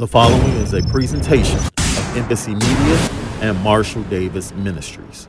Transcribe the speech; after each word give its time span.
The 0.00 0.06
following 0.06 0.52
is 0.52 0.72
a 0.72 0.80
presentation 0.84 1.58
of 1.58 2.16
Embassy 2.16 2.54
Media 2.54 3.08
and 3.42 3.62
Marshall 3.62 4.02
Davis 4.04 4.50
Ministries. 4.54 5.28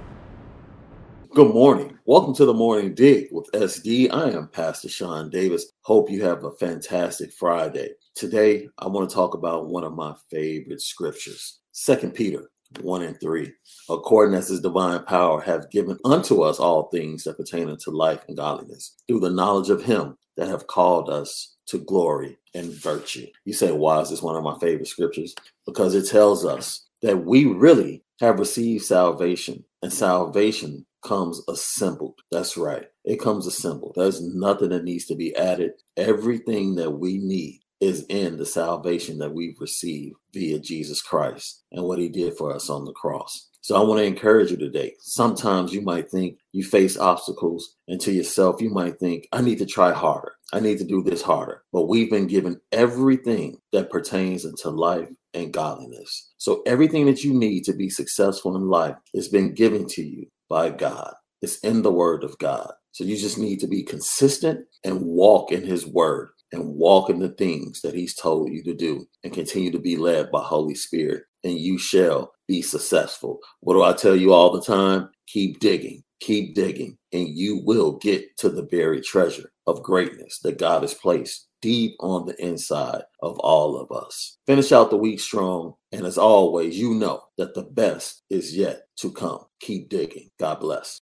Good 1.35 1.53
morning. 1.53 1.99
Welcome 2.05 2.33
to 2.35 2.45
the 2.45 2.53
Morning 2.53 2.95
Dig 2.95 3.27
with 3.33 3.51
SD. 3.51 4.09
I 4.13 4.29
am 4.29 4.47
Pastor 4.47 4.87
Sean 4.87 5.29
Davis. 5.29 5.73
Hope 5.81 6.09
you 6.09 6.23
have 6.23 6.45
a 6.45 6.51
fantastic 6.51 7.33
Friday. 7.33 7.89
Today, 8.15 8.69
I 8.77 8.87
want 8.87 9.09
to 9.09 9.13
talk 9.13 9.33
about 9.33 9.67
one 9.67 9.83
of 9.83 9.91
my 9.91 10.15
favorite 10.29 10.79
scriptures, 10.79 11.59
Second 11.73 12.13
Peter 12.13 12.49
1 12.79 13.01
and 13.01 13.19
3. 13.19 13.51
According 13.89 14.35
as 14.35 14.47
his 14.47 14.61
divine 14.61 15.03
power 15.03 15.41
have 15.41 15.69
given 15.71 15.97
unto 16.05 16.43
us 16.43 16.59
all 16.61 16.83
things 16.83 17.25
that 17.25 17.35
pertain 17.35 17.69
unto 17.69 17.91
life 17.91 18.23
and 18.29 18.37
godliness, 18.37 18.95
through 19.05 19.19
the 19.19 19.29
knowledge 19.29 19.69
of 19.69 19.83
him 19.83 20.15
that 20.41 20.49
have 20.49 20.65
called 20.65 21.07
us 21.07 21.55
to 21.67 21.77
glory 21.77 22.35
and 22.55 22.73
virtue. 22.73 23.27
You 23.45 23.53
say, 23.53 23.71
why 23.71 24.01
is 24.01 24.09
this 24.09 24.23
one 24.23 24.35
of 24.35 24.43
my 24.43 24.57
favorite 24.57 24.87
scriptures? 24.87 25.35
Because 25.67 25.93
it 25.93 26.09
tells 26.09 26.43
us 26.43 26.87
that 27.03 27.25
we 27.25 27.45
really 27.45 28.03
have 28.19 28.39
received 28.39 28.83
salvation, 28.83 29.63
and 29.83 29.93
salvation 29.93 30.83
comes 31.05 31.43
assembled. 31.47 32.21
That's 32.31 32.57
right. 32.57 32.87
It 33.05 33.19
comes 33.19 33.45
assembled. 33.45 33.93
There's 33.95 34.19
nothing 34.19 34.69
that 34.69 34.83
needs 34.83 35.05
to 35.05 35.15
be 35.15 35.35
added. 35.35 35.73
Everything 35.95 36.73
that 36.75 36.89
we 36.89 37.19
need 37.19 37.59
is 37.79 38.03
in 38.09 38.37
the 38.37 38.45
salvation 38.47 39.19
that 39.19 39.35
we've 39.35 39.59
received 39.59 40.15
via 40.33 40.57
Jesus 40.57 41.03
Christ 41.03 41.61
and 41.71 41.83
what 41.83 41.99
he 41.99 42.09
did 42.09 42.35
for 42.35 42.51
us 42.51 42.67
on 42.67 42.85
the 42.85 42.93
cross. 42.93 43.47
So 43.63 43.75
I 43.75 43.85
want 43.85 43.99
to 43.99 44.05
encourage 44.05 44.49
you 44.49 44.57
today. 44.57 44.95
Sometimes 44.99 45.71
you 45.71 45.81
might 45.81 46.09
think 46.09 46.37
you 46.51 46.63
face 46.63 46.97
obstacles, 46.97 47.75
and 47.87 48.01
to 48.01 48.11
yourself, 48.11 48.59
you 48.59 48.71
might 48.71 48.97
think, 48.97 49.27
I 49.31 49.41
need 49.41 49.59
to 49.59 49.67
try 49.67 49.91
harder. 49.91 50.33
I 50.51 50.59
need 50.59 50.79
to 50.79 50.83
do 50.83 51.03
this 51.03 51.21
harder. 51.21 51.63
But 51.71 51.87
we've 51.87 52.09
been 52.09 52.27
given 52.27 52.59
everything 52.71 53.57
that 53.71 53.91
pertains 53.91 54.45
into 54.45 54.69
life 54.71 55.07
and 55.35 55.53
godliness. 55.53 56.31
So 56.37 56.63
everything 56.65 57.05
that 57.05 57.23
you 57.23 57.33
need 57.33 57.63
to 57.65 57.73
be 57.73 57.89
successful 57.89 58.55
in 58.55 58.67
life 58.67 58.95
has 59.15 59.27
been 59.27 59.53
given 59.53 59.87
to 59.89 60.03
you 60.03 60.25
by 60.49 60.71
God. 60.71 61.13
It's 61.41 61.59
in 61.59 61.83
the 61.83 61.91
word 61.91 62.23
of 62.23 62.37
God. 62.39 62.71
So 62.93 63.03
you 63.03 63.15
just 63.15 63.37
need 63.37 63.59
to 63.59 63.67
be 63.67 63.83
consistent 63.83 64.65
and 64.83 65.01
walk 65.01 65.51
in 65.51 65.63
his 65.63 65.85
word 65.85 66.31
and 66.51 66.75
walk 66.75 67.09
in 67.09 67.19
the 67.19 67.29
things 67.29 67.81
that 67.81 67.93
he's 67.93 68.15
told 68.15 68.51
you 68.51 68.63
to 68.63 68.73
do 68.73 69.07
and 69.23 69.33
continue 69.33 69.71
to 69.71 69.79
be 69.79 69.97
led 69.97 70.31
by 70.31 70.41
Holy 70.41 70.75
Spirit 70.75 71.23
and 71.43 71.57
you 71.57 71.77
shall 71.77 72.33
be 72.47 72.61
successful. 72.61 73.39
What 73.61 73.73
do 73.73 73.83
I 73.83 73.93
tell 73.93 74.15
you 74.15 74.33
all 74.33 74.51
the 74.51 74.61
time? 74.61 75.09
Keep 75.27 75.59
digging, 75.59 76.03
keep 76.19 76.55
digging, 76.55 76.97
and 77.13 77.27
you 77.29 77.61
will 77.63 77.97
get 77.97 78.37
to 78.37 78.49
the 78.49 78.63
buried 78.63 79.03
treasure 79.03 79.51
of 79.67 79.83
greatness 79.83 80.39
that 80.39 80.59
God 80.59 80.81
has 80.81 80.93
placed 80.93 81.47
deep 81.61 81.95
on 81.99 82.25
the 82.25 82.35
inside 82.43 83.03
of 83.21 83.37
all 83.39 83.77
of 83.77 83.91
us. 83.91 84.37
Finish 84.47 84.71
out 84.71 84.89
the 84.89 84.97
week 84.97 85.19
strong. 85.19 85.75
And 85.91 86.05
as 86.05 86.17
always, 86.17 86.77
you 86.77 86.95
know 86.95 87.21
that 87.37 87.53
the 87.53 87.63
best 87.63 88.23
is 88.29 88.55
yet 88.55 88.81
to 88.97 89.11
come. 89.11 89.45
Keep 89.59 89.89
digging. 89.89 90.29
God 90.39 90.59
bless. 90.59 90.99